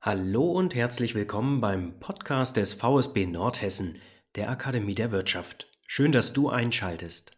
[0.00, 3.98] Hallo und herzlich willkommen beim Podcast des VSB Nordhessen,
[4.36, 5.68] der Akademie der Wirtschaft.
[5.88, 7.36] Schön, dass du einschaltest.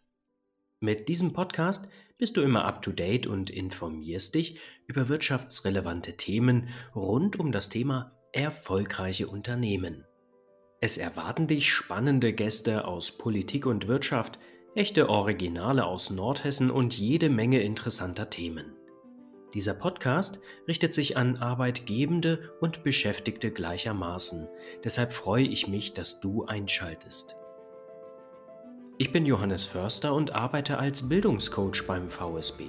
[0.79, 1.89] Mit diesem Podcast
[2.19, 9.27] bist du immer up-to-date und informierst dich über wirtschaftsrelevante Themen rund um das Thema erfolgreiche
[9.27, 10.05] Unternehmen.
[10.81, 14.37] Es erwarten dich spannende Gäste aus Politik und Wirtschaft,
[14.75, 18.75] echte Originale aus Nordhessen und jede Menge interessanter Themen.
[19.53, 24.47] Dieser Podcast richtet sich an Arbeitgebende und Beschäftigte gleichermaßen.
[24.83, 27.35] Deshalb freue ich mich, dass du einschaltest.
[28.97, 32.63] Ich bin Johannes Förster und arbeite als Bildungscoach beim VSB.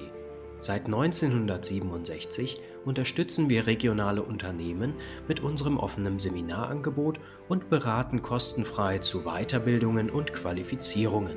[0.59, 4.95] Seit 1967 unterstützen wir regionale Unternehmen
[5.29, 11.37] mit unserem offenen Seminarangebot und beraten kostenfrei zu Weiterbildungen und Qualifizierungen.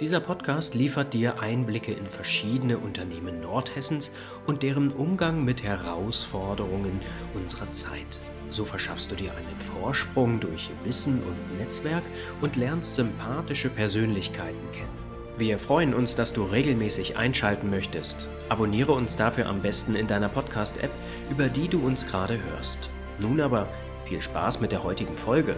[0.00, 4.12] Dieser Podcast liefert dir Einblicke in verschiedene Unternehmen Nordhessens
[4.46, 7.00] und deren Umgang mit Herausforderungen
[7.34, 8.20] unserer Zeit.
[8.48, 12.04] So verschaffst du dir einen Vorsprung durch Wissen und Netzwerk
[12.40, 15.08] und lernst sympathische Persönlichkeiten kennen.
[15.36, 18.28] Wir freuen uns, dass du regelmäßig einschalten möchtest.
[18.48, 20.92] Abonniere uns dafür am besten in deiner Podcast-App,
[21.28, 22.88] über die du uns gerade hörst.
[23.18, 23.66] Nun aber
[24.04, 25.56] viel Spaß mit der heutigen Folge.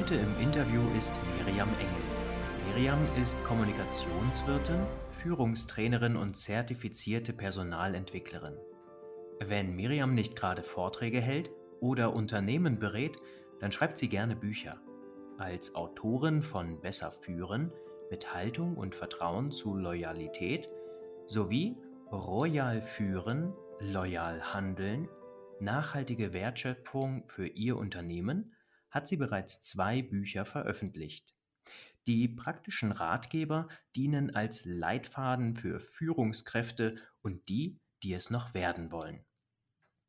[0.00, 2.74] Heute im Interview ist Miriam Engel.
[2.74, 8.56] Miriam ist Kommunikationswirtin, Führungstrainerin und zertifizierte Personalentwicklerin.
[9.40, 13.18] Wenn Miriam nicht gerade Vorträge hält oder Unternehmen berät,
[13.58, 14.80] dann schreibt sie gerne Bücher.
[15.36, 17.70] Als Autorin von Besser führen
[18.10, 20.70] mit Haltung und Vertrauen zu Loyalität
[21.26, 21.76] sowie
[22.10, 25.10] Royal führen, loyal handeln,
[25.60, 28.54] nachhaltige Wertschöpfung für ihr Unternehmen
[28.90, 31.34] hat sie bereits zwei Bücher veröffentlicht.
[32.06, 39.24] Die praktischen Ratgeber dienen als Leitfaden für Führungskräfte und die, die es noch werden wollen.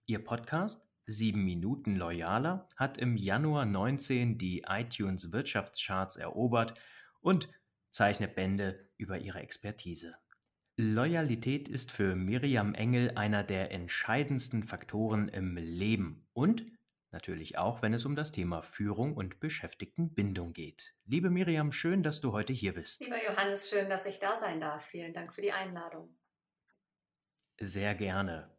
[0.06, 6.80] Ihr Podcast 7 Minuten Loyaler hat im Januar 19 die iTunes Wirtschaftscharts erobert
[7.20, 7.50] und
[7.90, 10.16] zeichnet Bände über ihre Expertise.
[10.78, 16.66] Loyalität ist für Miriam Engel einer der entscheidendsten Faktoren im Leben und
[17.12, 20.96] Natürlich auch, wenn es um das Thema Führung und Beschäftigtenbindung geht.
[21.06, 23.04] Liebe Miriam, schön, dass du heute hier bist.
[23.04, 24.86] Lieber Johannes, schön, dass ich da sein darf.
[24.86, 26.18] Vielen Dank für die Einladung.
[27.60, 28.50] Sehr gerne.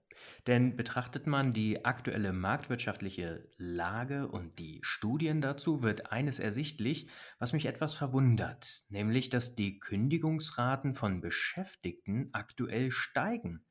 [0.47, 7.09] Denn betrachtet man die aktuelle marktwirtschaftliche Lage und die Studien dazu, wird eines ersichtlich,
[7.39, 13.65] was mich etwas verwundert, nämlich dass die Kündigungsraten von Beschäftigten aktuell steigen.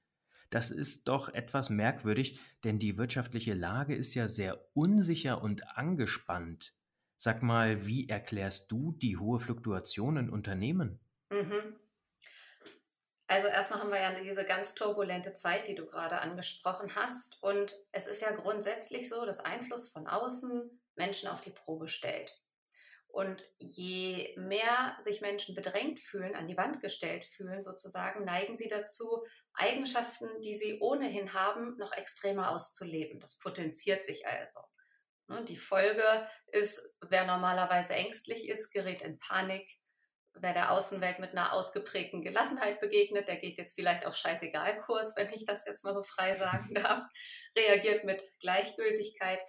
[0.52, 6.76] Das ist doch etwas merkwürdig, denn die wirtschaftliche Lage ist ja sehr unsicher und angespannt.
[7.18, 11.00] Sag mal, wie erklärst du die hohe Fluktuation in Unternehmen?
[11.30, 11.80] Mhm.
[13.28, 17.42] Also erstmal haben wir ja diese ganz turbulente Zeit, die du gerade angesprochen hast.
[17.42, 22.38] Und es ist ja grundsätzlich so, dass Einfluss von außen Menschen auf die Probe stellt.
[23.08, 28.68] Und je mehr sich Menschen bedrängt fühlen, an die Wand gestellt fühlen sozusagen, neigen sie
[28.68, 33.20] dazu, Eigenschaften, die sie ohnehin haben, noch extremer auszuleben.
[33.20, 34.60] Das potenziert sich also.
[35.28, 36.04] Ne, die Folge
[36.48, 39.68] ist, wer normalerweise ängstlich ist, gerät in Panik.
[40.34, 45.30] Wer der Außenwelt mit einer ausgeprägten Gelassenheit begegnet, der geht jetzt vielleicht auf Scheißegal-Kurs, wenn
[45.34, 47.04] ich das jetzt mal so frei sagen darf,
[47.56, 49.42] reagiert mit Gleichgültigkeit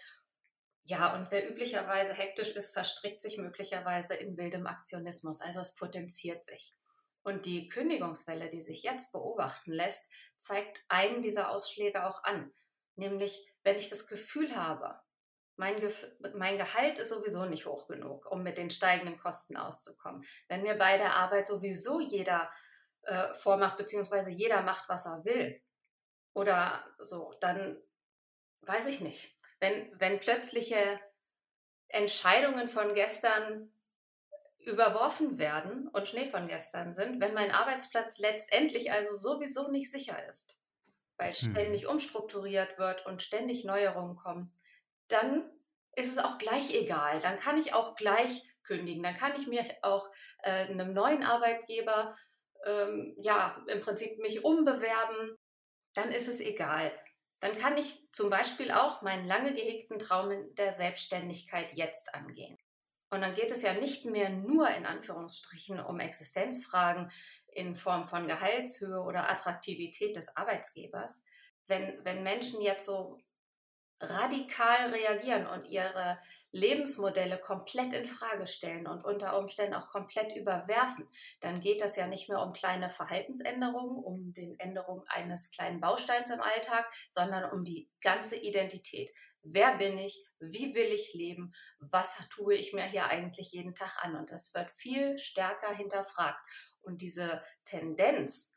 [0.85, 5.41] ja, und wer üblicherweise hektisch ist, verstrickt sich möglicherweise in wildem Aktionismus.
[5.41, 6.75] Also es potenziert sich.
[7.23, 12.53] Und die Kündigungswelle, die sich jetzt beobachten lässt, zeigt einen dieser Ausschläge auch an.
[12.97, 15.01] Nämlich, wenn ich das Gefühl habe,
[15.57, 20.25] mein, Gef mein Gehalt ist sowieso nicht hoch genug, um mit den steigenden Kosten auszukommen.
[20.49, 22.51] Wenn mir bei der Arbeit sowieso jeder
[23.03, 25.63] äh, vormacht, beziehungsweise jeder macht, was er will,
[26.35, 27.79] oder so, dann
[28.63, 30.99] weiß ich nicht wenn, wenn plötzliche
[31.87, 33.73] Entscheidungen von gestern
[34.65, 40.29] überworfen werden und Schnee von gestern sind, wenn mein Arbeitsplatz letztendlich also sowieso nicht sicher
[40.29, 40.61] ist,
[41.17, 41.53] weil hm.
[41.53, 44.53] ständig umstrukturiert wird und ständig Neuerungen kommen,
[45.09, 45.51] dann
[45.95, 47.21] ist es auch gleich egal.
[47.21, 49.03] Dann kann ich auch gleich kündigen.
[49.03, 50.11] Dann kann ich mir auch
[50.43, 52.17] äh, einem neuen Arbeitgeber
[52.65, 55.37] ähm, ja im Prinzip mich umbewerben.
[55.95, 56.93] Dann ist es egal
[57.43, 62.57] dann kann ich zum Beispiel auch meinen lange gehegten Traum der Selbstständigkeit jetzt angehen.
[63.13, 67.13] Und dann geht es ja nicht mehr nur in Anführungsstrichen um Existenzfragen
[67.49, 71.23] in Form von Gehaltshöhe oder Attraktivität des Arbeitsgebers.
[71.67, 73.21] Wenn, wenn Menschen jetzt so
[74.01, 76.19] radikal reagieren und ihre
[76.53, 81.07] Lebensmodelle komplett in Frage stellen und unter Umständen auch komplett überwerfen,
[81.41, 86.31] dann geht das ja nicht mehr um kleine Verhaltensänderungen, um den Änderungen eines kleinen Bausteins
[86.31, 89.11] im Alltag, sondern um die ganze Identität.
[89.43, 90.25] Wer bin ich?
[90.39, 91.53] Wie will ich leben?
[91.81, 94.17] Was tue ich mir hier eigentlich jeden Tag an?
[94.17, 96.41] Und das wird viel stärker hinterfragt.
[96.81, 98.57] Und diese Tendenz,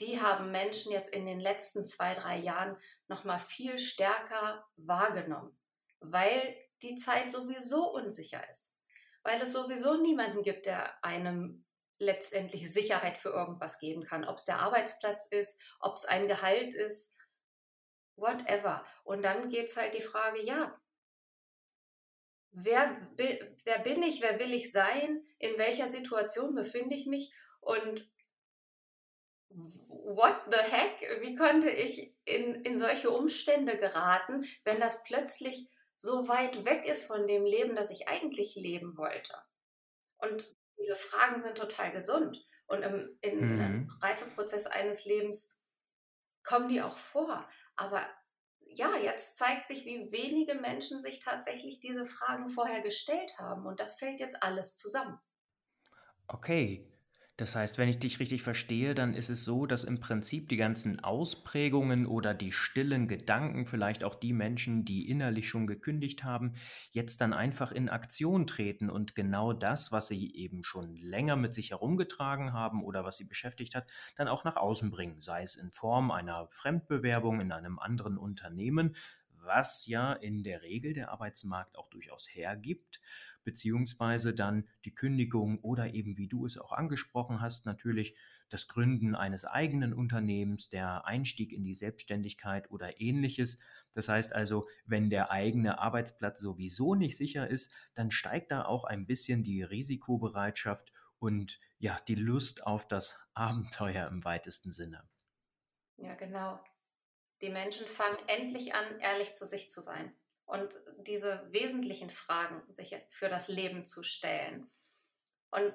[0.00, 2.76] die haben Menschen jetzt in den letzten zwei, drei Jahren
[3.08, 5.56] noch mal viel stärker wahrgenommen,
[6.00, 8.74] weil die Zeit sowieso unsicher ist,
[9.22, 11.64] weil es sowieso niemanden gibt, der einem
[11.98, 16.74] letztendlich Sicherheit für irgendwas geben kann, ob es der Arbeitsplatz ist, ob es ein Gehalt
[16.74, 17.11] ist,
[18.16, 18.84] whatever.
[19.04, 20.80] Und dann geht es halt die Frage, ja,
[22.52, 28.12] wer, wer bin ich, wer will ich sein, in welcher Situation befinde ich mich und
[29.48, 36.28] what the heck, wie konnte ich in, in solche Umstände geraten, wenn das plötzlich so
[36.28, 39.34] weit weg ist von dem Leben, das ich eigentlich leben wollte.
[40.18, 40.44] Und
[40.78, 42.44] diese Fragen sind total gesund.
[42.66, 43.98] Und im, in mhm.
[44.00, 45.56] Reifeprozess eines Lebens
[46.42, 47.48] kommen die auch vor.
[47.82, 48.06] Aber
[48.60, 53.66] ja, jetzt zeigt sich, wie wenige Menschen sich tatsächlich diese Fragen vorher gestellt haben.
[53.66, 55.18] Und das fällt jetzt alles zusammen.
[56.28, 56.91] Okay,
[57.38, 60.58] das heißt, wenn ich dich richtig verstehe, dann ist es so, dass im Prinzip die
[60.58, 66.52] ganzen Ausprägungen oder die stillen Gedanken, vielleicht auch die Menschen, die innerlich schon gekündigt haben,
[66.90, 68.90] jetzt dann einfach in Aktion treten.
[68.90, 73.24] Und genau das, was sie eben schon länger mit sich herumgetragen haben oder was sie
[73.24, 77.78] beschäftigt hat, dann auch nach außen bringen, sei es in Form einer Fremdbewerbung in einem
[77.78, 78.94] anderen Unternehmen,
[79.44, 83.00] was ja in der Regel der Arbeitsmarkt auch durchaus hergibt
[83.44, 88.16] beziehungsweise dann die Kündigung oder eben, wie du es auch angesprochen hast, natürlich
[88.48, 93.58] das Gründen eines eigenen Unternehmens, der Einstieg in die Selbstständigkeit oder ähnliches.
[93.92, 98.84] Das heißt also, wenn der eigene Arbeitsplatz sowieso nicht sicher ist, dann steigt da auch
[98.84, 105.08] ein bisschen die Risikobereitschaft und ja, die Lust auf das Abenteuer im weitesten Sinne.
[105.96, 106.60] Ja, genau.
[107.40, 110.12] Die Menschen fangen endlich an, ehrlich zu sich zu sein
[110.52, 114.70] und diese wesentlichen Fragen sich für das Leben zu stellen.
[115.50, 115.72] Und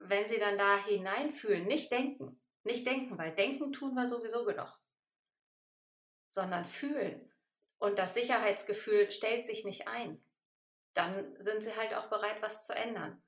[0.00, 4.68] wenn sie dann da hineinfühlen, nicht denken, nicht denken, weil denken tun wir sowieso genug,
[6.28, 7.32] sondern fühlen
[7.78, 10.20] und das Sicherheitsgefühl stellt sich nicht ein,
[10.94, 13.22] dann sind sie halt auch bereit, was zu ändern.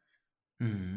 [0.59, 0.90] Mhm.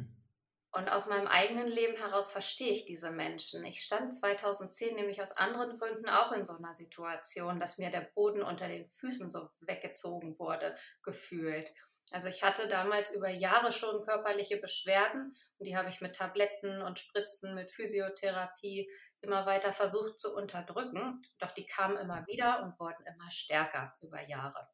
[0.76, 3.64] Und aus meinem eigenen Leben heraus verstehe ich diese Menschen.
[3.64, 8.10] Ich stand 2010 nämlich aus anderen Gründen auch in so einer Situation, dass mir der
[8.16, 11.70] Boden unter den Füßen so weggezogen wurde, gefühlt.
[12.12, 16.82] Also ich hatte damals über Jahre schon körperliche Beschwerden und die habe ich mit Tabletten
[16.82, 18.90] und Spritzen, mit Physiotherapie
[19.22, 21.22] immer weiter versucht zu unterdrücken.
[21.38, 24.68] Doch die kamen immer wieder und wurden immer stärker über Jahre.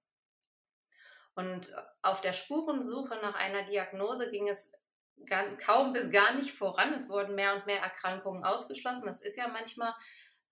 [1.35, 4.73] Und auf der Spurensuche nach einer Diagnose ging es
[5.25, 6.93] gar, kaum bis gar nicht voran.
[6.93, 9.05] Es wurden mehr und mehr Erkrankungen ausgeschlossen.
[9.05, 9.93] Das ist ja manchmal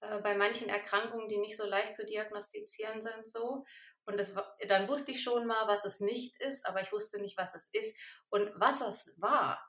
[0.01, 3.63] äh, bei manchen Erkrankungen, die nicht so leicht zu diagnostizieren sind, so.
[4.05, 4.35] Und das,
[4.69, 7.69] dann wusste ich schon mal, was es nicht ist, aber ich wusste nicht, was es
[7.73, 7.97] ist.
[8.29, 9.59] Und was es war,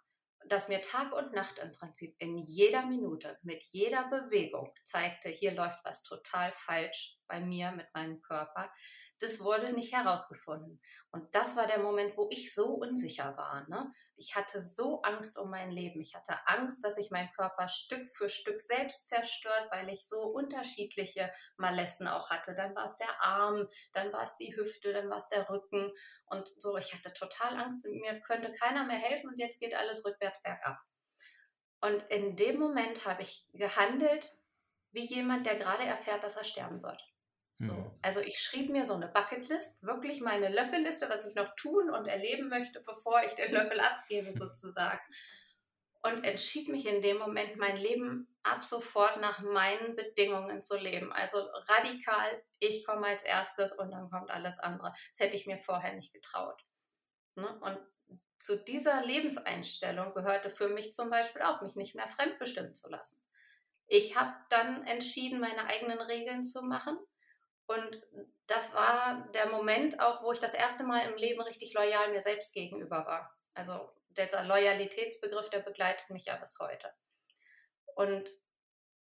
[0.46, 5.52] dass mir Tag und Nacht im Prinzip in jeder Minute, mit jeder Bewegung zeigte, hier
[5.52, 8.72] läuft was total falsch bei mir, mit meinem Körper,
[9.20, 10.80] das wurde nicht herausgefunden.
[11.10, 13.68] Und das war der Moment, wo ich so unsicher war.
[13.68, 13.90] Ne?
[14.16, 16.00] Ich hatte so Angst um mein Leben.
[16.00, 20.20] Ich hatte Angst, dass sich mein Körper Stück für Stück selbst zerstört, weil ich so
[20.22, 22.54] unterschiedliche Malessen auch hatte.
[22.54, 25.92] Dann war es der Arm, dann war es die Hüfte, dann war es der Rücken.
[26.26, 30.04] Und so, ich hatte total Angst, mir könnte keiner mehr helfen und jetzt geht alles
[30.04, 30.78] rückwärts bergab.
[31.80, 34.36] Und in dem Moment habe ich gehandelt
[34.90, 37.02] wie jemand, der gerade erfährt, dass er sterben wird.
[37.58, 37.72] So.
[37.72, 37.90] Mhm.
[38.02, 42.06] Also ich schrieb mir so eine Bucketlist, wirklich meine Löffelliste, was ich noch tun und
[42.06, 45.00] erleben möchte, bevor ich den Löffel abgebe sozusagen.
[46.02, 51.12] Und entschied mich in dem Moment, mein Leben ab sofort nach meinen Bedingungen zu leben.
[51.12, 54.92] Also radikal, ich komme als erstes und dann kommt alles andere.
[55.10, 56.64] Das hätte ich mir vorher nicht getraut.
[57.34, 57.58] Ne?
[57.60, 57.80] Und
[58.38, 63.20] zu dieser Lebenseinstellung gehörte für mich zum Beispiel auch, mich nicht mehr fremdbestimmen zu lassen.
[63.88, 66.96] Ich habe dann entschieden, meine eigenen Regeln zu machen
[67.68, 68.02] und
[68.46, 72.22] das war der Moment auch, wo ich das erste Mal im Leben richtig loyal mir
[72.22, 73.36] selbst gegenüber war.
[73.52, 76.90] Also dieser Loyalitätsbegriff, der begleitet mich ja bis heute.
[77.94, 78.30] Und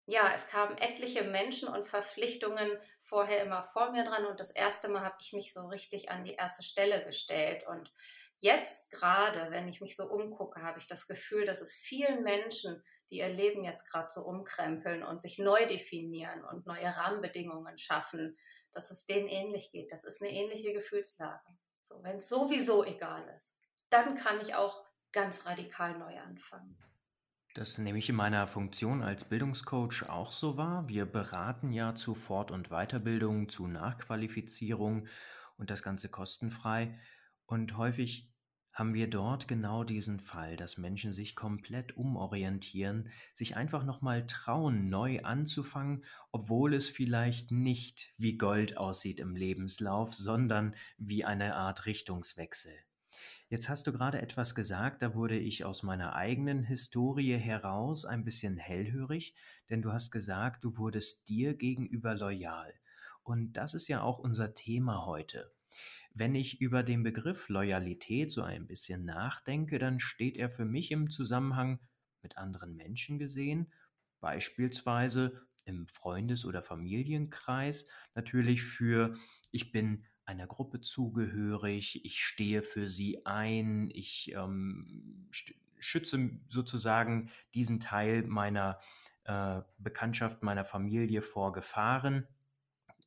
[0.06, 4.88] ja, es kamen etliche Menschen und Verpflichtungen vorher immer vor mir dran und das erste
[4.88, 7.66] Mal habe ich mich so richtig an die erste Stelle gestellt.
[7.66, 7.92] Und
[8.38, 12.84] jetzt gerade, wenn ich mich so umgucke, habe ich das Gefühl, dass es vielen Menschen
[13.14, 18.36] die ihr Leben jetzt gerade so umkrempeln und sich neu definieren und neue Rahmenbedingungen schaffen,
[18.72, 19.92] dass es denen ähnlich geht.
[19.92, 21.46] Das ist eine ähnliche Gefühlslage.
[21.84, 23.56] So, wenn es sowieso egal ist,
[23.92, 26.76] dann kann ich auch ganz radikal neu anfangen.
[27.54, 30.88] Das nehme ich in meiner Funktion als Bildungscoach auch so wahr.
[30.88, 35.08] Wir beraten ja zu Fort- und Weiterbildung, zu Nachqualifizierung
[35.58, 37.00] und das Ganze kostenfrei.
[37.46, 38.33] Und häufig
[38.74, 44.90] haben wir dort genau diesen Fall, dass Menschen sich komplett umorientieren, sich einfach nochmal trauen,
[44.90, 51.86] neu anzufangen, obwohl es vielleicht nicht wie Gold aussieht im Lebenslauf, sondern wie eine Art
[51.86, 52.74] Richtungswechsel.
[53.48, 58.24] Jetzt hast du gerade etwas gesagt, da wurde ich aus meiner eigenen Historie heraus ein
[58.24, 59.36] bisschen hellhörig,
[59.70, 62.74] denn du hast gesagt, du wurdest dir gegenüber loyal.
[63.22, 65.54] Und das ist ja auch unser Thema heute.
[66.14, 70.92] Wenn ich über den Begriff Loyalität so ein bisschen nachdenke, dann steht er für mich
[70.92, 71.80] im Zusammenhang
[72.22, 73.72] mit anderen Menschen gesehen,
[74.20, 79.16] beispielsweise im Freundes- oder Familienkreis, natürlich für
[79.52, 85.28] ich bin einer Gruppe zugehörig, ich stehe für sie ein, ich ähm,
[85.80, 88.80] schütze sozusagen diesen Teil meiner
[89.26, 92.28] äh, Bekanntschaft, meiner Familie vor Gefahren.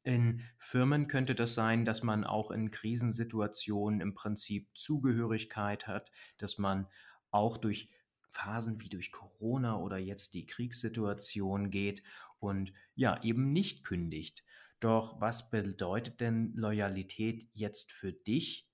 [0.06, 6.58] In Firmen könnte das sein, dass man auch in Krisensituationen im Prinzip Zugehörigkeit hat, dass
[6.58, 6.86] man
[7.32, 7.90] auch durch
[8.30, 12.04] Phasen wie durch Corona oder jetzt die Kriegssituation geht
[12.38, 14.44] und ja, eben nicht kündigt.
[14.78, 18.70] Doch was bedeutet denn Loyalität jetzt für dich,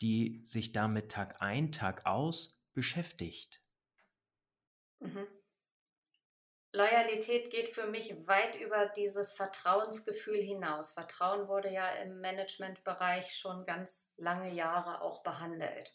[0.00, 3.60] die sich damit Tag ein, Tag aus beschäftigt?
[5.00, 5.26] Mhm.
[6.74, 10.92] Loyalität geht für mich weit über dieses Vertrauensgefühl hinaus.
[10.92, 15.92] Vertrauen wurde ja im Managementbereich schon ganz lange Jahre auch behandelt.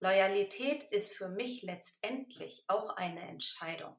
[0.00, 3.94] Loyalität ist für mich letztendlich auch eine Entscheidung.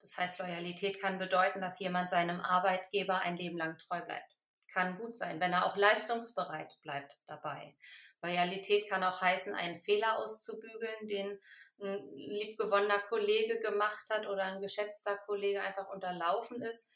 [0.00, 4.36] Das heißt, Loyalität kann bedeuten, dass jemand seinem Arbeitgeber ein Leben lang treu bleibt.
[4.72, 7.74] Kann gut sein, wenn er auch leistungsbereit bleibt dabei.
[8.22, 11.40] Loyalität kann auch heißen, einen Fehler auszubügeln, den
[11.82, 16.88] ein liebgewonnener Kollege gemacht hat oder ein geschätzter Kollege einfach unterlaufen ist,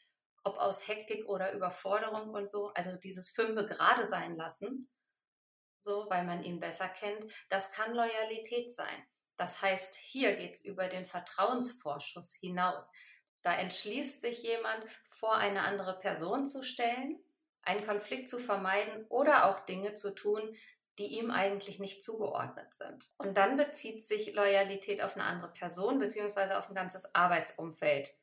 [0.43, 2.71] ob aus Hektik oder Überforderung und so.
[2.73, 4.89] Also dieses Fünfe gerade sein lassen,
[5.79, 9.05] so, weil man ihn besser kennt, das kann Loyalität sein.
[9.37, 12.89] Das heißt, hier geht es über den Vertrauensvorschuss hinaus.
[13.43, 17.19] Da entschließt sich jemand, vor eine andere Person zu stellen,
[17.61, 20.55] einen Konflikt zu vermeiden oder auch Dinge zu tun,
[20.97, 23.11] die ihm eigentlich nicht zugeordnet sind.
[23.17, 28.13] Und dann bezieht sich Loyalität auf eine andere Person beziehungsweise auf ein ganzes Arbeitsumfeld.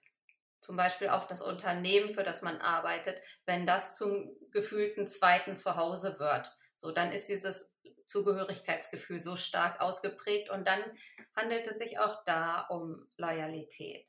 [0.60, 6.18] Zum Beispiel auch das Unternehmen, für das man arbeitet, wenn das zum gefühlten zweiten Zuhause
[6.18, 6.56] wird.
[6.76, 7.76] So, dann ist dieses
[8.06, 10.80] Zugehörigkeitsgefühl so stark ausgeprägt und dann
[11.34, 14.08] handelt es sich auch da um Loyalität.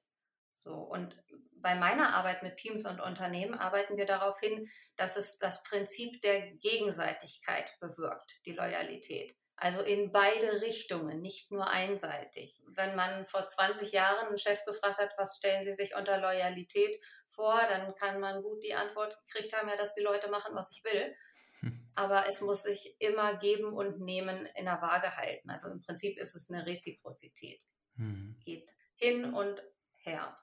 [0.49, 1.21] So, und
[1.63, 6.21] bei meiner Arbeit mit Teams und Unternehmen arbeiten wir darauf hin, dass es das Prinzip
[6.21, 9.35] der Gegenseitigkeit bewirkt, die Loyalität.
[9.55, 12.61] Also in beide Richtungen, nicht nur einseitig.
[12.67, 16.99] Wenn man vor 20 Jahren einen Chef gefragt hat, was stellen Sie sich unter Loyalität
[17.29, 20.71] vor, dann kann man gut die Antwort gekriegt haben, ja, dass die Leute machen, was
[20.75, 21.15] ich will.
[21.61, 21.91] Hm.
[21.95, 25.49] Aber es muss sich immer geben und nehmen in der Waage halten.
[25.49, 27.63] Also im Prinzip ist es eine Reziprozität.
[27.95, 28.23] Hm.
[28.23, 29.63] Es geht hin und
[29.97, 30.37] her.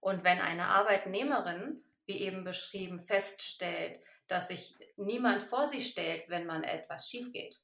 [0.00, 6.46] Und wenn eine Arbeitnehmerin, wie eben beschrieben, feststellt, dass sich niemand vor sie stellt, wenn
[6.46, 7.60] man etwas schief geht,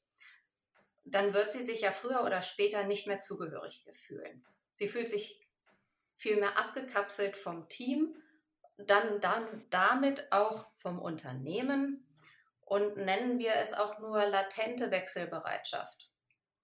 [1.05, 4.43] dann wird sie sich ja früher oder später nicht mehr zugehörig fühlen.
[4.73, 5.39] Sie fühlt sich
[6.15, 8.15] vielmehr abgekapselt vom Team,
[8.77, 12.05] dann, dann damit auch vom Unternehmen
[12.61, 16.09] und nennen wir es auch nur latente Wechselbereitschaft.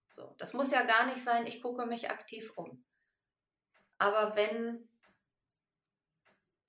[0.10, 2.84] So, das muss ja gar nicht sein, ich gucke mich aktiv um.
[3.98, 4.90] Aber wenn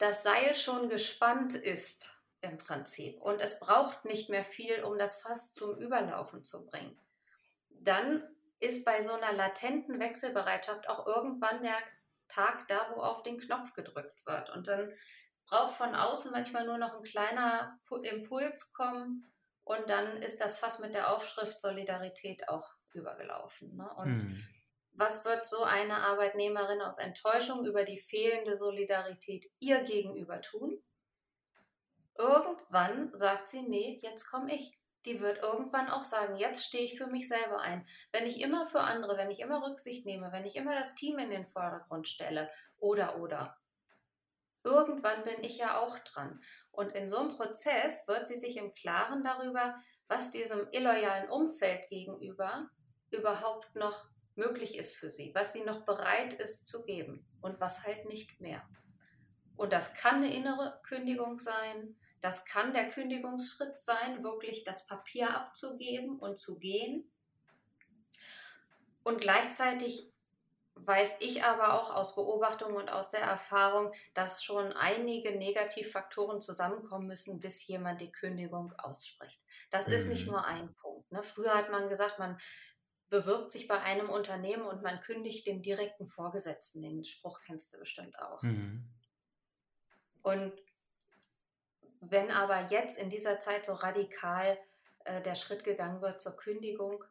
[0.02, 5.22] das Seil schon gespannt ist im Prinzip und es braucht nicht mehr viel, um das
[5.22, 6.98] Fass zum Überlaufen zu bringen,
[7.70, 8.24] dann
[8.58, 11.76] ist bei so einer latenten Wechselbereitschaft auch irgendwann der
[12.26, 14.50] Tag da, wo auf den Knopf gedrückt wird.
[14.50, 14.92] Und dann
[15.46, 19.32] braucht von außen manchmal nur noch ein kleiner Impuls kommen
[19.62, 23.76] und dann ist das Fass mit der Aufschrift Solidarität auch übergelaufen.
[23.76, 23.88] Ne?
[23.94, 24.44] Und hm
[24.94, 30.82] was wird so eine Arbeitnehmerin aus Enttäuschung über die fehlende Solidarität ihr gegenüber tun?
[32.18, 34.78] Irgendwann sagt sie, nee, jetzt komme ich.
[35.04, 37.84] Die wird irgendwann auch sagen, jetzt stehe ich für mich selber ein.
[38.12, 41.18] Wenn ich immer für andere, wenn ich immer Rücksicht nehme, wenn ich immer das Team
[41.18, 43.56] in den Vordergrund stelle, oder, oder.
[44.62, 46.40] Irgendwann bin ich ja auch dran.
[46.70, 49.74] Und in so einem Prozess wird sie sich im Klaren darüber,
[50.06, 52.70] was diesem illoyalen Umfeld gegenüber
[53.10, 57.84] überhaupt noch möglich ist für sie, was sie noch bereit ist zu geben und was
[57.84, 58.62] halt nicht mehr.
[59.56, 65.36] Und das kann eine innere Kündigung sein, Das kann der Kündigungsschritt sein, wirklich das Papier
[65.36, 67.10] abzugeben und zu gehen.
[69.02, 70.12] Und gleichzeitig
[70.74, 77.06] weiß ich aber auch aus Beobachtung und aus der Erfahrung, dass schon einige Negativfaktoren zusammenkommen
[77.06, 79.44] müssen, bis jemand die Kündigung ausspricht.
[79.70, 79.94] Das mhm.
[79.94, 80.32] ist nicht mhm.
[80.32, 81.10] nur ein Punkt.
[81.12, 81.22] Ne?
[81.22, 82.38] Früher hat man gesagt, man
[83.12, 86.80] bewirbt sich bei einem Unternehmen und man kündigt dem direkten Vorgesetzten.
[86.80, 88.42] Den Spruch kennst du bestimmt auch.
[88.42, 88.88] Mhm.
[90.22, 90.54] Und
[92.00, 94.58] wenn aber jetzt in dieser Zeit so radikal
[95.04, 97.04] äh, der Schritt gegangen wird zur Kündigung,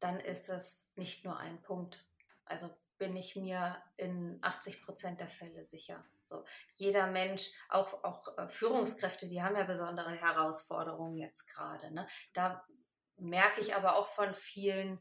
[0.00, 2.04] dann ist es nicht nur ein Punkt.
[2.46, 2.68] Also
[2.98, 6.04] bin ich mir in 80 Prozent der Fälle sicher.
[6.24, 6.44] So,
[6.74, 11.94] jeder Mensch, auch, auch äh, Führungskräfte, die haben ja besondere Herausforderungen jetzt gerade.
[11.94, 12.08] Ne?
[12.32, 12.66] Da
[13.18, 14.98] merke ich aber auch von vielen,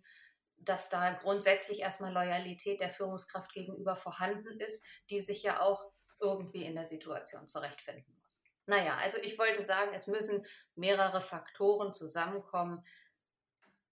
[0.65, 6.65] dass da grundsätzlich erstmal Loyalität der Führungskraft gegenüber vorhanden ist, die sich ja auch irgendwie
[6.65, 8.41] in der Situation zurechtfinden muss.
[8.65, 12.85] Naja, also ich wollte sagen, es müssen mehrere Faktoren zusammenkommen,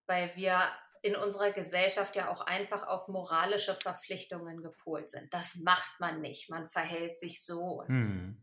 [0.07, 0.59] weil wir
[1.01, 5.33] in unserer Gesellschaft ja auch einfach auf moralische Verpflichtungen gepolt sind.
[5.33, 8.37] Das macht man nicht, man verhält sich so und hm.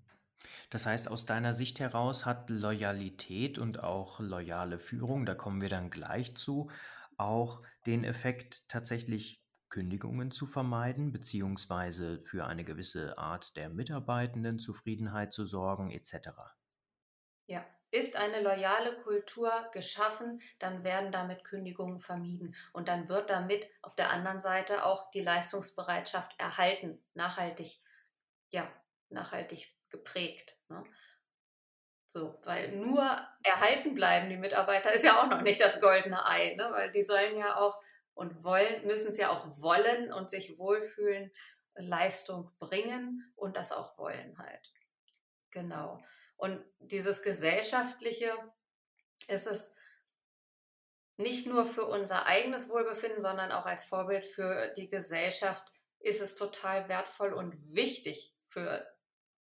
[0.70, 5.70] Das heißt, aus deiner Sicht heraus hat Loyalität und auch loyale Führung, da kommen wir
[5.70, 6.70] dann gleich zu,
[7.18, 15.44] auch den Effekt, tatsächlich Kündigungen zu vermeiden, beziehungsweise für eine gewisse Art der Mitarbeitendenzufriedenheit zu
[15.44, 16.30] sorgen, etc.
[17.46, 23.68] Ja, ist eine loyale Kultur geschaffen, dann werden damit Kündigungen vermieden und dann wird damit
[23.82, 27.78] auf der anderen Seite auch die Leistungsbereitschaft erhalten, nachhaltig,
[28.50, 28.70] ja,
[29.08, 30.58] nachhaltig geprägt.
[30.68, 30.84] Ne?
[32.10, 33.04] So, weil nur
[33.42, 36.68] erhalten bleiben die Mitarbeiter ist ja auch noch nicht das goldene Ei, ne?
[36.72, 37.78] weil die sollen ja auch
[38.14, 41.30] und wollen, müssen es ja auch wollen und sich wohlfühlen,
[41.74, 44.72] Leistung bringen und das auch wollen halt.
[45.50, 46.02] Genau.
[46.36, 48.32] Und dieses Gesellschaftliche
[49.28, 49.74] ist es
[51.18, 55.70] nicht nur für unser eigenes Wohlbefinden, sondern auch als Vorbild für die Gesellschaft
[56.00, 58.86] ist es total wertvoll und wichtig für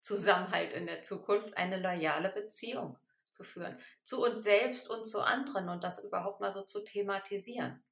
[0.05, 2.99] Zusammenhalt in der Zukunft, eine loyale Beziehung
[3.31, 3.75] zu führen.
[4.03, 7.83] Zu uns selbst und zu anderen und das überhaupt mal so zu thematisieren.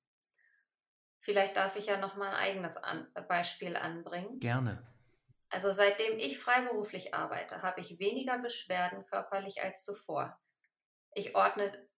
[1.21, 4.39] Vielleicht darf ich ja noch mal ein eigenes An Beispiel anbringen.
[4.39, 4.85] Gerne.
[5.49, 10.39] Also seitdem ich freiberuflich arbeite, habe ich weniger Beschwerden körperlich als zuvor.
[11.15, 11.89] Ich ordne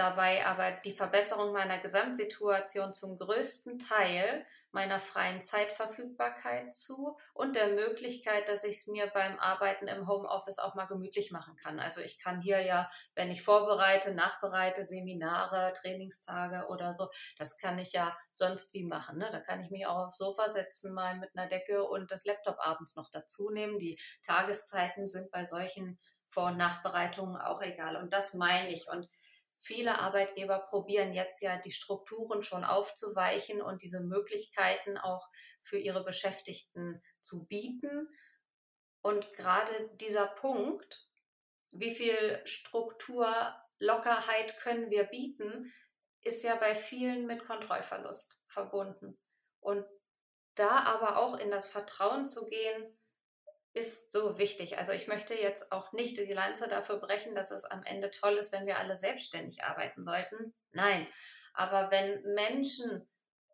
[0.00, 7.68] dabei aber die Verbesserung meiner Gesamtsituation zum größten Teil meiner freien Zeitverfügbarkeit zu und der
[7.68, 11.80] Möglichkeit, dass ich es mir beim Arbeiten im Homeoffice auch mal gemütlich machen kann.
[11.80, 17.78] Also ich kann hier ja, wenn ich vorbereite, nachbereite, Seminare, Trainingstage oder so, das kann
[17.78, 19.18] ich ja sonst wie machen.
[19.18, 19.28] Ne?
[19.30, 22.56] Da kann ich mich auch aufs Sofa setzen, mal mit einer Decke und das Laptop
[22.60, 23.78] abends noch dazu nehmen.
[23.78, 27.96] Die Tageszeiten sind bei solchen Vor- und Nachbereitungen auch egal.
[27.96, 28.88] Und das meine ich.
[28.88, 29.08] Und
[29.60, 35.28] viele Arbeitgeber probieren jetzt ja die Strukturen schon aufzuweichen und diese Möglichkeiten auch
[35.62, 38.08] für ihre Beschäftigten zu bieten.
[39.02, 41.08] Und gerade dieser Punkt,
[41.70, 45.72] wie viel Strukturlockerheit können wir bieten,
[46.22, 49.18] ist ja bei vielen mit Kontrollverlust verbunden.
[49.60, 49.84] Und
[50.54, 52.98] da aber auch in das Vertrauen zu gehen,
[53.72, 54.78] ist so wichtig.
[54.78, 58.36] Also ich möchte jetzt auch nicht die Lanze dafür brechen, dass es am Ende toll
[58.36, 60.54] ist, wenn wir alle selbstständig arbeiten sollten.
[60.72, 61.06] Nein,
[61.54, 63.08] aber wenn Menschen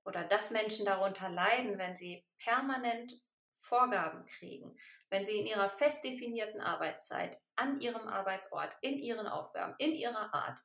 [0.05, 3.13] oder dass Menschen darunter leiden, wenn sie permanent
[3.59, 4.77] Vorgaben kriegen,
[5.11, 10.33] wenn sie in ihrer fest definierten Arbeitszeit, an ihrem Arbeitsort, in ihren Aufgaben, in ihrer
[10.33, 10.61] Art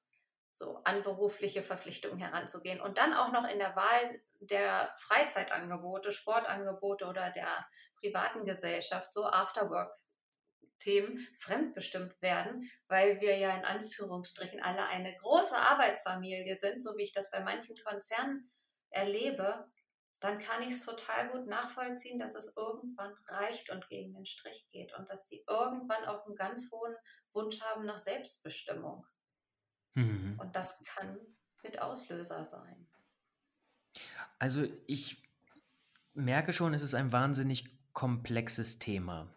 [0.53, 7.05] so an berufliche Verpflichtungen heranzugehen und dann auch noch in der Wahl der Freizeitangebote, Sportangebote
[7.05, 7.65] oder der
[7.99, 9.97] privaten Gesellschaft so Afterwork
[10.79, 17.03] Themen fremdbestimmt werden, weil wir ja in Anführungsstrichen alle eine große Arbeitsfamilie sind, so wie
[17.03, 18.51] ich das bei manchen Konzernen
[18.89, 19.69] erlebe,
[20.19, 24.67] dann kann ich es total gut nachvollziehen, dass es irgendwann reicht und gegen den Strich
[24.71, 26.95] geht und dass die irgendwann auch einen ganz hohen
[27.33, 29.05] Wunsch haben nach Selbstbestimmung.
[29.93, 30.39] Mhm.
[30.39, 31.17] Und das kann
[31.63, 32.88] mit Auslöser sein.
[34.39, 35.21] Also ich
[36.13, 39.34] merke schon, es ist ein wahnsinnig komplexes Thema.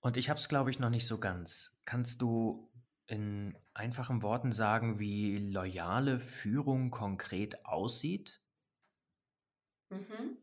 [0.00, 1.78] Und ich habe es, glaube ich, noch nicht so ganz.
[1.84, 2.70] Kannst du
[3.06, 8.40] in einfachen Worten sagen, wie loyale Führung konkret aussieht?
[9.90, 10.38] Mhm.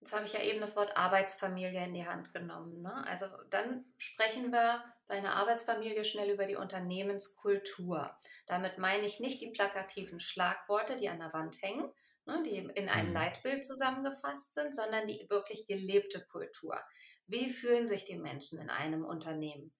[0.00, 2.80] Jetzt habe ich ja eben das Wort Arbeitsfamilie in die Hand genommen.
[2.80, 3.06] Ne?
[3.06, 8.16] Also dann sprechen wir bei einer Arbeitsfamilie schnell über die Unternehmenskultur.
[8.46, 11.92] Damit meine ich nicht die plakativen Schlagworte, die an der Wand hängen,
[12.24, 13.14] ne, die in einem mhm.
[13.14, 16.80] Leitbild zusammengefasst sind, sondern die wirklich gelebte Kultur.
[17.26, 19.74] Wie fühlen sich die Menschen in einem Unternehmen?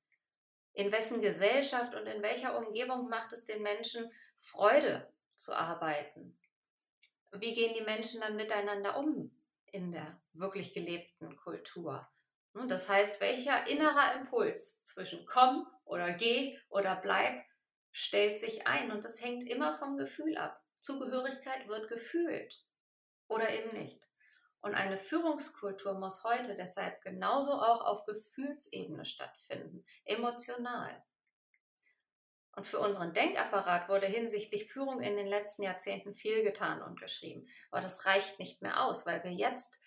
[0.75, 6.39] In wessen Gesellschaft und in welcher Umgebung macht es den Menschen Freude zu arbeiten?
[7.33, 9.35] Wie gehen die Menschen dann miteinander um
[9.73, 12.09] in der wirklich gelebten Kultur?
[12.69, 17.45] Das heißt, welcher innerer Impuls zwischen komm oder geh oder bleib
[17.93, 20.61] stellt sich ein und das hängt immer vom Gefühl ab.
[20.81, 22.65] Zugehörigkeit wird gefühlt
[23.29, 24.09] oder eben nicht.
[24.63, 31.03] Und eine Führungskultur muss heute deshalb genauso auch auf Gefühlsebene stattfinden, emotional.
[32.57, 37.47] Und für unseren Denkapparat wurde hinsichtlich Führung in den letzten Jahrzehnten viel getan und geschrieben.
[37.71, 39.79] Aber das reicht nicht mehr aus, weil wir jetzt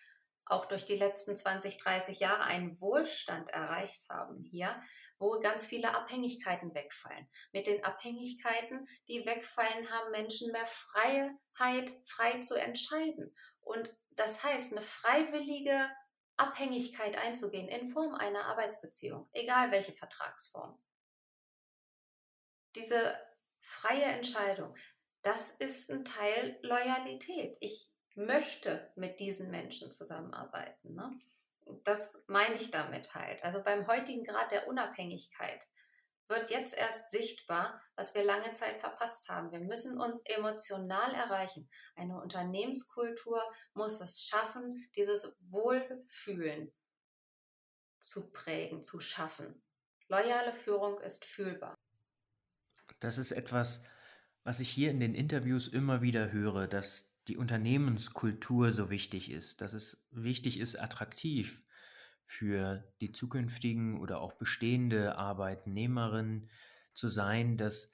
[0.45, 4.81] auch durch die letzten 20, 30 Jahre einen Wohlstand erreicht haben hier,
[5.17, 7.27] wo ganz viele Abhängigkeiten wegfallen.
[7.53, 13.33] Mit den Abhängigkeiten, die wegfallen, haben Menschen mehr Freiheit, frei zu entscheiden.
[13.61, 15.89] Und das heißt, eine freiwillige
[16.35, 20.77] Abhängigkeit einzugehen in Form einer Arbeitsbeziehung, egal welche Vertragsform.
[22.75, 23.15] Diese
[23.59, 24.75] freie Entscheidung,
[25.21, 27.57] das ist ein Teil Loyalität.
[27.61, 30.93] Ich möchte mit diesen Menschen zusammenarbeiten.
[30.93, 31.11] Ne?
[31.83, 33.43] Das meine ich damit halt.
[33.43, 35.65] Also beim heutigen Grad der Unabhängigkeit
[36.27, 39.51] wird jetzt erst sichtbar, was wir lange Zeit verpasst haben.
[39.51, 41.69] Wir müssen uns emotional erreichen.
[41.95, 43.41] Eine Unternehmenskultur
[43.73, 46.71] muss es schaffen, dieses Wohlfühlen
[47.99, 49.63] zu prägen, zu schaffen.
[50.07, 51.75] Loyale Führung ist fühlbar.
[53.03, 53.83] Das ist etwas,
[54.45, 59.59] was ich hier in den Interviews immer wieder höre, dass die Unternehmenskultur so wichtig ist,
[59.59, 61.61] dass es wichtig ist, attraktiv
[62.25, 66.49] für die zukünftigen oder auch bestehende Arbeitnehmerinnen
[66.93, 67.91] zu sein, dass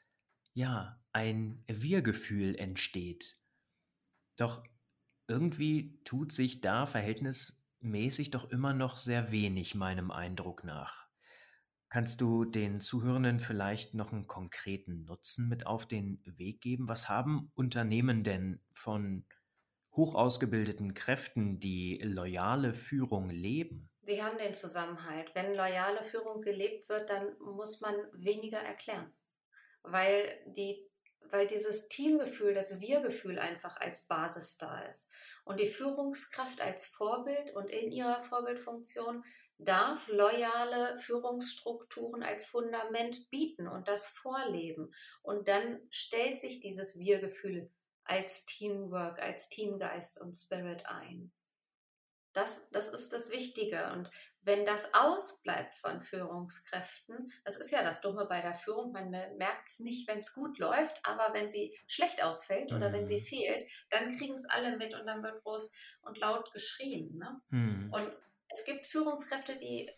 [0.53, 3.39] ja ein Wir-Gefühl entsteht.
[4.35, 4.63] Doch
[5.27, 11.08] irgendwie tut sich da verhältnismäßig doch immer noch sehr wenig meinem Eindruck nach.
[11.89, 16.87] Kannst du den Zuhörenden vielleicht noch einen konkreten Nutzen mit auf den Weg geben?
[16.87, 19.25] Was haben Unternehmen denn von
[19.95, 23.89] hoch ausgebildeten Kräften, die loyale Führung leben?
[24.03, 25.31] Sie haben den Zusammenhalt.
[25.33, 29.11] Wenn loyale Führung gelebt wird, dann muss man weniger erklären,
[29.81, 30.89] weil die
[31.31, 35.11] weil dieses Teamgefühl, das Wir-Gefühl einfach als Basis da ist.
[35.43, 39.23] Und die Führungskraft als Vorbild und in ihrer Vorbildfunktion
[39.59, 44.93] darf loyale Führungsstrukturen als Fundament bieten und das vorleben.
[45.21, 47.69] Und dann stellt sich dieses Wir-Gefühl
[48.05, 51.31] als Teamwork, als Teamgeist und Spirit ein.
[52.33, 53.91] Das, das ist das Wichtige.
[53.91, 54.09] Und
[54.41, 59.67] wenn das ausbleibt von Führungskräften, das ist ja das Dumme bei der Führung, man merkt
[59.67, 62.93] es nicht, wenn es gut läuft, aber wenn sie schlecht ausfällt oder mhm.
[62.93, 63.23] wenn sie mhm.
[63.23, 67.17] fehlt, dann kriegen es alle mit und dann wird groß und laut geschrien.
[67.17, 67.41] Ne?
[67.49, 67.93] Mhm.
[67.93, 68.13] Und
[68.49, 69.91] es gibt Führungskräfte, die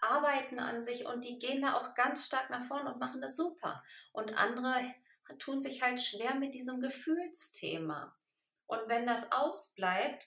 [0.00, 3.36] arbeiten an sich und die gehen da auch ganz stark nach vorne und machen das
[3.36, 3.82] super.
[4.12, 4.82] Und andere
[5.38, 8.16] tun sich halt schwer mit diesem Gefühlsthema.
[8.66, 10.26] Und wenn das ausbleibt,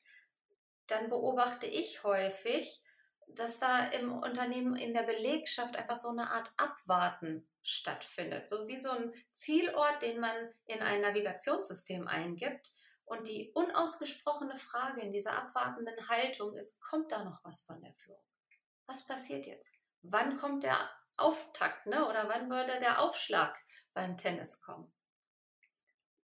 [0.87, 2.81] dann beobachte ich häufig,
[3.27, 8.47] dass da im Unternehmen, in der Belegschaft einfach so eine Art Abwarten stattfindet.
[8.47, 10.35] So wie so ein Zielort, den man
[10.67, 12.71] in ein Navigationssystem eingibt.
[13.05, 17.93] Und die unausgesprochene Frage in dieser abwartenden Haltung ist, kommt da noch was von der
[17.93, 18.23] Führung?
[18.87, 19.71] Was passiert jetzt?
[20.01, 22.07] Wann kommt der Auftakt, ne?
[22.09, 23.57] Oder wann würde der Aufschlag
[23.93, 24.91] beim Tennis kommen?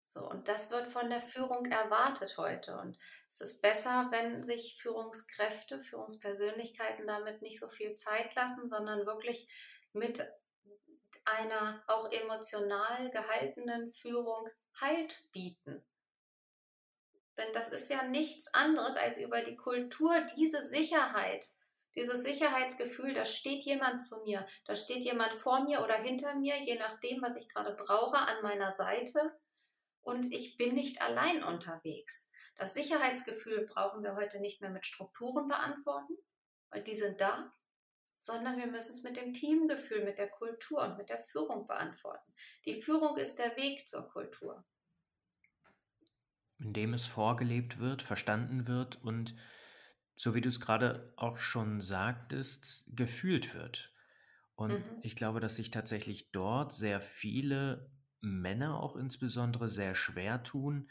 [0.07, 2.75] So, und das wird von der Führung erwartet heute.
[2.79, 2.97] Und
[3.29, 9.47] es ist besser, wenn sich Führungskräfte, Führungspersönlichkeiten damit nicht so viel Zeit lassen, sondern wirklich
[9.93, 10.27] mit
[11.25, 14.49] einer auch emotional gehaltenen Führung
[14.81, 15.85] Halt bieten.
[17.39, 21.47] Denn das ist ja nichts anderes als über die Kultur diese Sicherheit,
[21.95, 26.61] dieses Sicherheitsgefühl, da steht jemand zu mir, da steht jemand vor mir oder hinter mir,
[26.61, 29.39] je nachdem, was ich gerade brauche, an meiner Seite
[30.01, 32.29] und ich bin nicht allein unterwegs.
[32.57, 36.17] Das Sicherheitsgefühl brauchen wir heute nicht mehr mit Strukturen beantworten,
[36.71, 37.53] weil die sind da,
[38.19, 42.33] sondern wir müssen es mit dem Teamgefühl, mit der Kultur und mit der Führung beantworten.
[42.65, 44.65] Die Führung ist der Weg zur Kultur.
[46.59, 49.35] Indem es vorgelebt wird, verstanden wird und,
[50.15, 53.93] so wie du es gerade auch schon sagtest, gefühlt wird.
[54.55, 54.99] Und mhm.
[55.01, 60.89] ich glaube, dass sich tatsächlich dort sehr viele Männer auch insbesondere sehr schwer tun,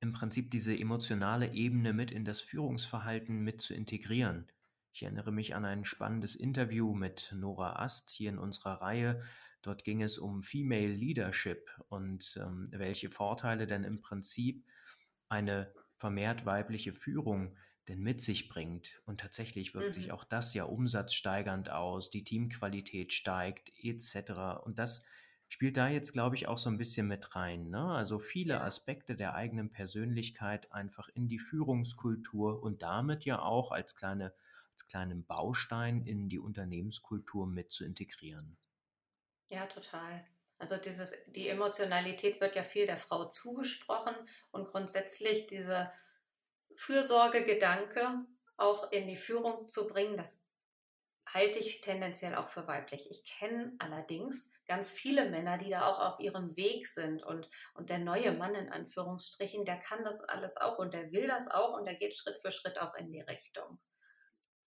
[0.00, 4.46] im Prinzip diese emotionale Ebene mit in das Führungsverhalten mit zu integrieren.
[4.92, 9.22] Ich erinnere mich an ein spannendes Interview mit Nora Ast hier in unserer Reihe.
[9.66, 14.64] Dort ging es um Female Leadership und ähm, welche Vorteile denn im Prinzip
[15.28, 17.56] eine vermehrt weibliche Führung
[17.88, 19.00] denn mit sich bringt.
[19.04, 19.92] Und tatsächlich wirkt mhm.
[19.92, 24.64] sich auch das ja umsatzsteigernd aus, die Teamqualität steigt etc.
[24.64, 25.04] Und das
[25.48, 27.70] spielt da jetzt, glaube ich, auch so ein bisschen mit rein.
[27.70, 27.84] Ne?
[27.84, 28.60] Also viele.
[28.62, 34.32] Aspekte der eigenen Persönlichkeit einfach in die Führungskultur und damit ja auch als, kleine,
[34.72, 38.56] als kleinen Baustein in die Unternehmenskultur mit zu integrieren.
[39.48, 40.26] Ja, total.
[40.58, 44.14] Also dieses, die Emotionalität wird ja viel der Frau zugesprochen
[44.50, 45.92] und grundsätzlich diese
[46.76, 48.24] Fürsorgegedanke
[48.56, 50.42] auch in die Führung zu bringen, das
[51.26, 53.10] halte ich tendenziell auch für weiblich.
[53.10, 57.90] Ich kenne allerdings ganz viele Männer, die da auch auf ihrem Weg sind und, und
[57.90, 61.74] der neue Mann in Anführungsstrichen, der kann das alles auch und der will das auch
[61.76, 63.78] und der geht Schritt für Schritt auch in die Richtung.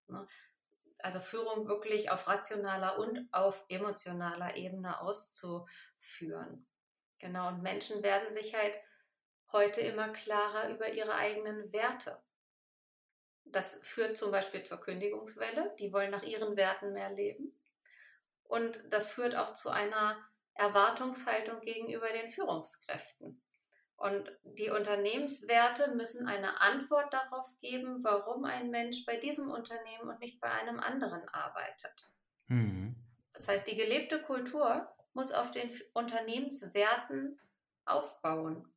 [0.07, 0.27] Ne?
[0.99, 6.67] Also Führung wirklich auf rationaler und auf emotionaler Ebene auszuführen.
[7.19, 8.79] Genau, und Menschen werden sich halt
[9.51, 12.21] heute immer klarer über ihre eigenen Werte.
[13.45, 15.75] Das führt zum Beispiel zur Kündigungswelle.
[15.79, 17.57] Die wollen nach ihren Werten mehr leben.
[18.43, 20.17] Und das führt auch zu einer
[20.53, 23.41] Erwartungshaltung gegenüber den Führungskräften.
[23.97, 30.19] Und die Unternehmenswerte müssen eine Antwort darauf geben, warum ein Mensch bei diesem Unternehmen und
[30.19, 32.07] nicht bei einem anderen arbeitet.
[32.47, 32.95] Mhm.
[33.33, 37.39] Das heißt, die gelebte Kultur muss auf den Unternehmenswerten
[37.85, 38.71] aufbauen.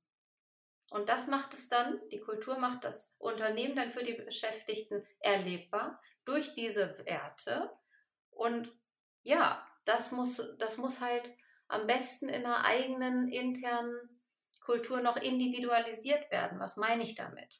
[0.90, 6.00] Und das macht es dann, die Kultur macht das Unternehmen dann für die Beschäftigten erlebbar
[6.24, 7.70] durch diese Werte.
[8.30, 8.72] Und
[9.22, 11.30] ja, das muss, das muss halt
[11.68, 14.19] am besten in einer eigenen internen
[14.70, 16.60] Kultur noch individualisiert werden.
[16.60, 17.58] Was meine ich damit?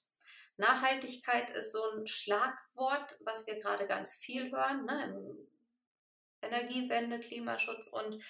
[0.59, 5.37] Nachhaltigkeit ist so ein Schlagwort, was wir gerade ganz viel hören, ne?
[6.41, 8.23] Energiewende, Klimaschutz und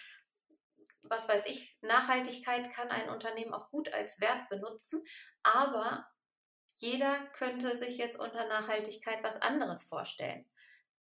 [1.03, 5.05] was weiß ich, Nachhaltigkeit kann ein Unternehmen auch gut als Wert benutzen,
[5.43, 6.09] aber
[6.77, 10.51] jeder könnte sich jetzt unter Nachhaltigkeit was anderes vorstellen.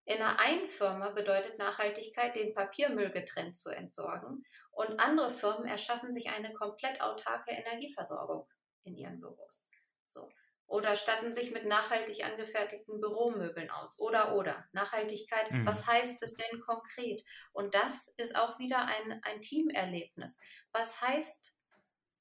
[0.09, 6.12] In einer einen Firma bedeutet Nachhaltigkeit, den Papiermüll getrennt zu entsorgen und andere Firmen erschaffen
[6.12, 8.49] sich eine komplett autarke Energieversorgung
[8.85, 9.66] in ihren Büros.
[10.07, 10.31] So
[10.66, 15.66] oder statten sich mit nachhaltig angefertigten Büromöbeln aus oder oder Nachhaltigkeit, mhm.
[15.66, 17.23] was heißt es denn konkret?
[17.53, 20.38] Und das ist auch wieder ein, ein Teamerlebnis.
[20.73, 21.55] Was heißt,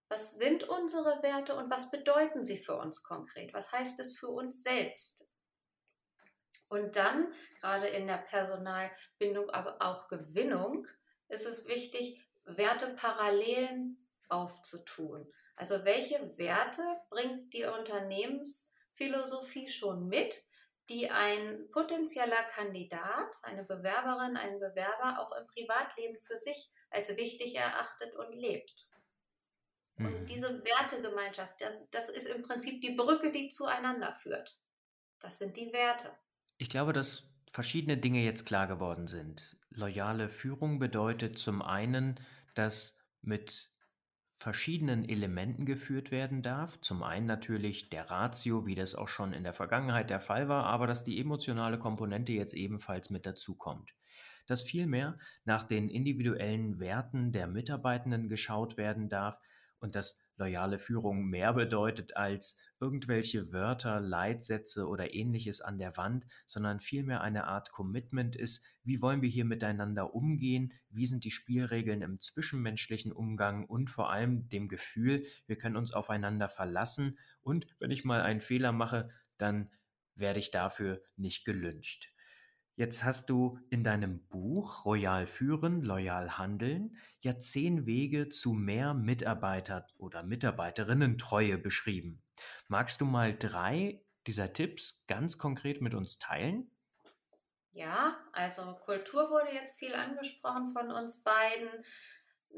[0.10, 3.54] was sind unsere Werte und was bedeuten sie für uns konkret?
[3.54, 5.30] Was heißt es für uns selbst?
[6.70, 10.88] Und dann, gerade in der Personalbindung, aber auch Gewinnung,
[11.30, 13.98] ist es wichtig, Werteparallelen
[14.30, 15.32] aufzutun.
[15.56, 20.44] Also welche Werte bringt die Unternehmensphilosophie schon mit,
[20.90, 27.56] die ein potenzieller Kandidat, eine Bewerberin, ein Bewerber auch im Privatleben für sich als wichtig
[27.56, 28.88] erachtet und lebt?
[29.98, 30.26] Und mhm.
[30.28, 34.60] diese Wertegemeinschaft, das, das ist im Prinzip die Brücke, die zueinander führt.
[35.20, 36.16] Das sind die Werte.
[36.58, 39.58] Ich glaube, dass verschiedene Dinge jetzt klar geworden sind.
[39.70, 42.20] Loyale Führung bedeutet zum einen,
[42.56, 43.72] dass mit
[44.40, 46.80] verschiedenen Elementen geführt werden darf.
[46.82, 50.66] Zum einen natürlich der Ratio, wie das auch schon in der Vergangenheit der Fall war,
[50.66, 53.94] aber dass die emotionale Komponente jetzt ebenfalls mit dazukommt.
[54.46, 59.40] Dass vielmehr nach den individuellen Werten der Mitarbeitenden geschaut werden darf
[59.80, 66.26] und dass loyale Führung mehr bedeutet als irgendwelche Wörter, Leitsätze oder ähnliches an der Wand,
[66.46, 71.32] sondern vielmehr eine Art Commitment ist, wie wollen wir hier miteinander umgehen, wie sind die
[71.32, 77.18] Spielregeln im zwischenmenschlichen Umgang und vor allem dem Gefühl, wir können uns aufeinander verlassen?
[77.42, 79.72] Und wenn ich mal einen Fehler mache, dann
[80.16, 82.12] werde ich dafür nicht gelünscht.
[82.78, 88.94] Jetzt hast du in deinem Buch Royal führen, loyal handeln ja zehn Wege zu mehr
[88.94, 92.22] Mitarbeiter- oder Mitarbeiterinnen-Treue beschrieben.
[92.68, 96.70] Magst du mal drei dieser Tipps ganz konkret mit uns teilen?
[97.72, 101.84] Ja, also Kultur wurde jetzt viel angesprochen von uns beiden.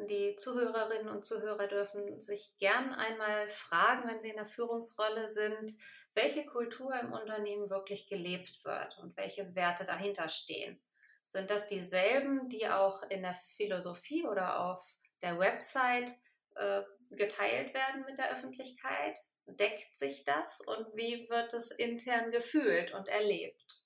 [0.09, 5.71] Die Zuhörerinnen und Zuhörer dürfen sich gern einmal fragen, wenn sie in der Führungsrolle sind,
[6.15, 10.81] welche Kultur im Unternehmen wirklich gelebt wird und welche Werte dahinter stehen.
[11.27, 14.83] Sind das dieselben, die auch in der Philosophie oder auf
[15.21, 16.11] der Website
[16.55, 19.17] äh, geteilt werden mit der Öffentlichkeit?
[19.45, 23.83] Deckt sich das und wie wird es intern gefühlt und erlebt?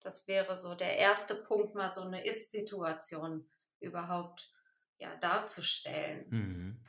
[0.00, 3.48] Das wäre so der erste Punkt, mal so eine Ist-Situation
[3.80, 4.52] überhaupt
[4.98, 6.26] ja, darzustellen.
[6.30, 6.84] Mhm.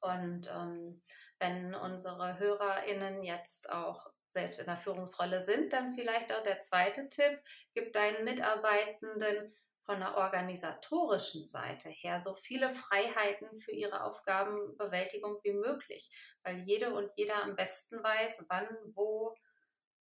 [0.00, 1.00] Und ähm,
[1.38, 4.06] wenn unsere HörerInnen jetzt auch
[4.36, 7.40] selbst in der Führungsrolle sind, dann vielleicht auch der zweite Tipp,
[7.74, 9.50] gib deinen Mitarbeitenden
[9.84, 16.10] von der organisatorischen Seite her so viele Freiheiten für ihre Aufgabenbewältigung wie möglich,
[16.42, 19.34] weil jede und jeder am besten weiß, wann, wo,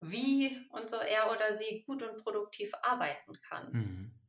[0.00, 3.72] wie und so er oder sie gut und produktiv arbeiten kann.
[3.72, 4.20] Mhm.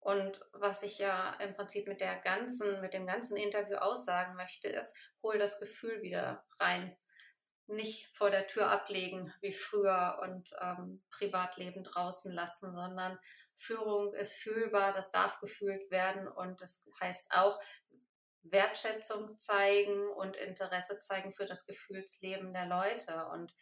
[0.00, 4.68] Und was ich ja im Prinzip mit der ganzen, mit dem ganzen Interview aussagen möchte,
[4.68, 6.96] ist, hol das Gefühl wieder rein.
[7.68, 13.18] Nicht vor der Tür ablegen wie früher und ähm, Privatleben draußen lassen, sondern
[13.56, 17.60] Führung ist fühlbar, das darf gefühlt werden und das heißt auch
[18.42, 23.26] Wertschätzung zeigen und Interesse zeigen für das Gefühlsleben der Leute.
[23.26, 23.54] Und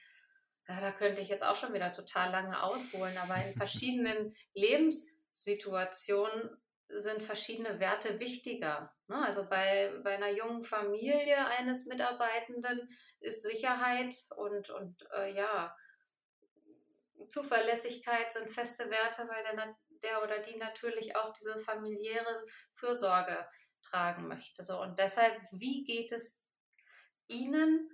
[0.69, 6.57] ja, da könnte ich jetzt auch schon wieder total lange ausholen, aber in verschiedenen Lebenssituationen
[6.89, 8.96] sind verschiedene Werte wichtiger.
[9.09, 9.25] Ne?
[9.25, 12.89] Also bei, bei einer jungen Familie eines Mitarbeitenden
[13.21, 15.75] ist Sicherheit und, und äh, ja,
[17.29, 23.49] Zuverlässigkeit sind feste Werte, weil der, der oder die natürlich auch diese familiäre Fürsorge
[23.83, 24.65] tragen möchte.
[24.65, 26.41] So, und deshalb, wie geht es
[27.29, 27.91] Ihnen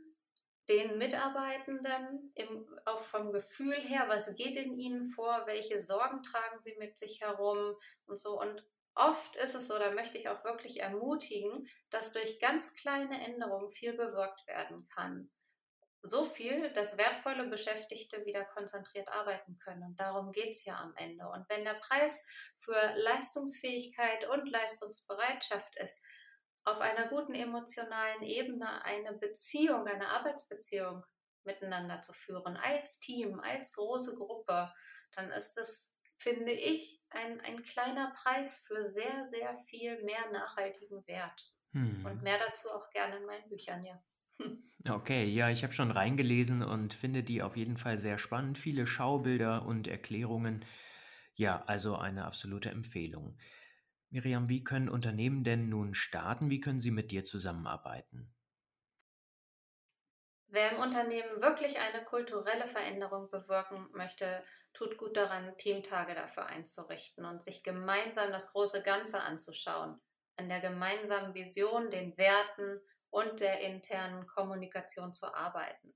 [0.68, 6.60] den Mitarbeitenden im, auch vom Gefühl her, was geht in ihnen vor, welche Sorgen tragen
[6.60, 8.40] sie mit sich herum und so.
[8.40, 13.24] Und oft ist es so, da möchte ich auch wirklich ermutigen, dass durch ganz kleine
[13.24, 15.30] Änderungen viel bewirkt werden kann.
[16.04, 19.84] So viel, dass wertvolle Beschäftigte wieder konzentriert arbeiten können.
[19.84, 21.28] Und darum geht es ja am Ende.
[21.28, 22.24] Und wenn der Preis
[22.58, 26.02] für Leistungsfähigkeit und Leistungsbereitschaft ist,
[26.64, 31.04] auf einer guten emotionalen Ebene eine Beziehung, eine Arbeitsbeziehung
[31.44, 34.72] miteinander zu führen, als Team, als große Gruppe,
[35.14, 35.91] dann ist es,
[36.22, 41.52] finde ich, ein, ein kleiner Preis für sehr, sehr viel mehr nachhaltigen Wert.
[41.72, 42.04] Hm.
[42.04, 44.02] Und mehr dazu auch gerne in meinen Büchern, ja.
[44.88, 48.58] Okay, ja, ich habe schon reingelesen und finde die auf jeden Fall sehr spannend.
[48.58, 50.64] Viele Schaubilder und Erklärungen.
[51.34, 53.38] Ja, also eine absolute Empfehlung.
[54.10, 56.50] Miriam, wie können Unternehmen denn nun starten?
[56.50, 58.34] Wie können sie mit dir zusammenarbeiten?
[60.52, 67.24] Wer im Unternehmen wirklich eine kulturelle Veränderung bewirken möchte, tut gut daran, Teamtage dafür einzurichten
[67.24, 69.98] und sich gemeinsam das große Ganze anzuschauen,
[70.36, 75.94] an der gemeinsamen Vision, den Werten und der internen Kommunikation zu arbeiten.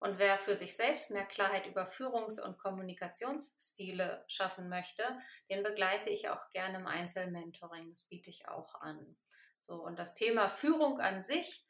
[0.00, 6.10] Und wer für sich selbst mehr Klarheit über Führungs- und Kommunikationsstile schaffen möchte, den begleite
[6.10, 7.88] ich auch gerne im Einzelmentoring.
[7.88, 9.16] Das biete ich auch an.
[9.60, 11.66] So, und das Thema Führung an sich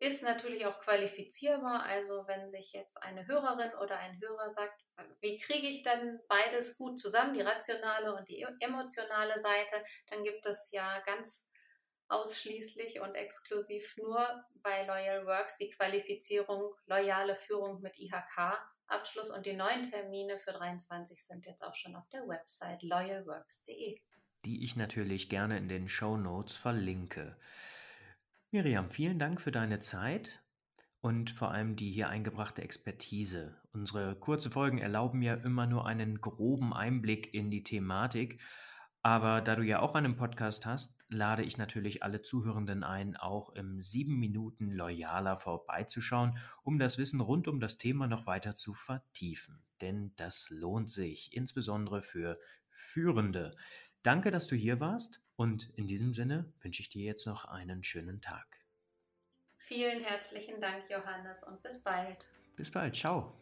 [0.00, 1.82] ist natürlich auch qualifizierbar.
[1.82, 4.84] Also wenn sich jetzt eine Hörerin oder ein Hörer sagt,
[5.20, 10.46] wie kriege ich dann beides gut zusammen, die rationale und die emotionale Seite, dann gibt
[10.46, 11.48] es ja ganz
[12.08, 14.26] ausschließlich und exklusiv nur
[14.62, 21.22] bei Loyal Works die Qualifizierung loyale Führung mit IHK-Abschluss und die neuen Termine für 23
[21.24, 24.00] sind jetzt auch schon auf der Website loyalworks.de.
[24.44, 27.36] Die ich natürlich gerne in den Show Notes verlinke.
[28.50, 30.42] Miriam, vielen Dank für deine Zeit
[31.02, 33.60] und vor allem die hier eingebrachte Expertise.
[33.72, 38.40] Unsere kurze Folgen erlauben ja immer nur einen groben Einblick in die Thematik.
[39.02, 43.50] Aber da du ja auch einen Podcast hast, lade ich natürlich alle Zuhörenden ein, auch
[43.50, 48.72] im 7 Minuten Loyaler vorbeizuschauen, um das Wissen rund um das Thema noch weiter zu
[48.72, 49.62] vertiefen.
[49.82, 53.54] Denn das lohnt sich, insbesondere für Führende.
[54.02, 57.84] Danke, dass du hier warst und in diesem Sinne wünsche ich dir jetzt noch einen
[57.84, 58.44] schönen Tag.
[59.56, 62.28] Vielen herzlichen Dank, Johannes, und bis bald.
[62.56, 63.32] Bis bald, ciao.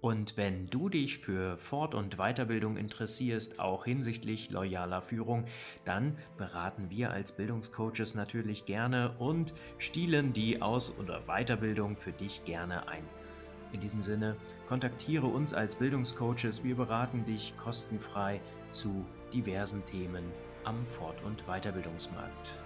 [0.00, 5.44] Und wenn du dich für Fort- und Weiterbildung interessierst, auch hinsichtlich loyaler Führung,
[5.84, 12.44] dann beraten wir als Bildungscoaches natürlich gerne und stielen die Aus- oder Weiterbildung für dich
[12.46, 13.04] gerne ein.
[13.72, 20.24] In diesem Sinne, kontaktiere uns als Bildungscoaches, wir beraten dich kostenfrei zu diversen Themen
[20.68, 22.58] am Fort- und Weiterbildungsmarkt.